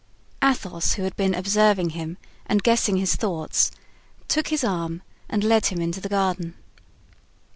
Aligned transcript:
Athos, 0.41 0.93
who 0.93 1.03
had 1.03 1.15
been 1.15 1.35
observing 1.35 1.91
him 1.91 2.17
and 2.47 2.63
guessing 2.63 2.97
his 2.97 3.15
thoughts, 3.15 3.69
took 4.27 4.47
his 4.47 4.63
arm 4.63 5.03
and 5.29 5.43
led 5.43 5.67
him 5.67 5.79
into 5.79 6.01
the 6.01 6.09
garden. 6.09 6.55